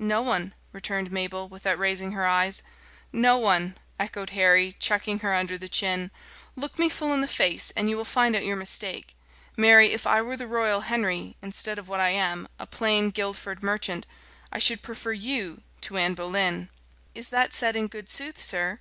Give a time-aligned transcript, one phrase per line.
[0.00, 2.62] "No one," returned Mabel, without raising her eyes.
[3.12, 6.10] "No one," echoed Harry, chucking her under the chin.
[6.56, 9.14] "Look me full in the face, and you will find out your mistake.
[9.54, 13.62] Marry, if I were the royal Henry, instead of what I am, a plain Guildford
[13.62, 14.06] merchant,
[14.50, 16.70] I should prefer you to Anne Boleyn."
[17.14, 18.80] "Is that said in good sooth, sir?"